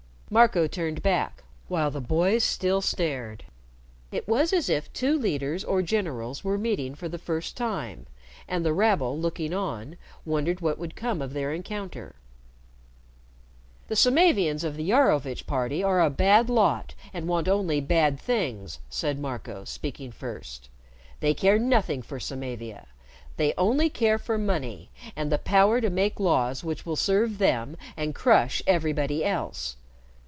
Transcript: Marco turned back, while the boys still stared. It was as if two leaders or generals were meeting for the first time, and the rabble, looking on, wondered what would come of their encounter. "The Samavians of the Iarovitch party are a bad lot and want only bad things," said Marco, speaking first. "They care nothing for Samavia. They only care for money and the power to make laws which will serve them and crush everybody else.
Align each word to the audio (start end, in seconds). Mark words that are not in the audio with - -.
Marco 0.33 0.65
turned 0.65 1.03
back, 1.03 1.43
while 1.67 1.91
the 1.91 1.99
boys 1.99 2.41
still 2.41 2.79
stared. 2.79 3.43
It 4.13 4.29
was 4.29 4.53
as 4.53 4.69
if 4.69 4.87
two 4.93 5.19
leaders 5.19 5.61
or 5.65 5.81
generals 5.81 6.41
were 6.41 6.57
meeting 6.57 6.95
for 6.95 7.09
the 7.09 7.17
first 7.17 7.57
time, 7.57 8.05
and 8.47 8.63
the 8.63 8.71
rabble, 8.71 9.19
looking 9.19 9.53
on, 9.53 9.97
wondered 10.23 10.61
what 10.61 10.79
would 10.79 10.95
come 10.95 11.21
of 11.21 11.33
their 11.33 11.51
encounter. 11.51 12.15
"The 13.89 13.97
Samavians 13.97 14.63
of 14.63 14.77
the 14.77 14.89
Iarovitch 14.91 15.45
party 15.45 15.83
are 15.83 15.99
a 16.01 16.09
bad 16.09 16.49
lot 16.49 16.95
and 17.13 17.27
want 17.27 17.49
only 17.49 17.81
bad 17.81 18.17
things," 18.17 18.79
said 18.89 19.19
Marco, 19.19 19.65
speaking 19.65 20.13
first. 20.13 20.69
"They 21.19 21.33
care 21.33 21.59
nothing 21.59 22.01
for 22.01 22.21
Samavia. 22.21 22.87
They 23.35 23.53
only 23.57 23.89
care 23.89 24.17
for 24.17 24.37
money 24.37 24.91
and 25.13 25.29
the 25.29 25.37
power 25.37 25.81
to 25.81 25.89
make 25.89 26.21
laws 26.21 26.63
which 26.63 26.85
will 26.85 26.95
serve 26.95 27.37
them 27.37 27.75
and 27.97 28.15
crush 28.15 28.61
everybody 28.65 29.25
else. 29.25 29.75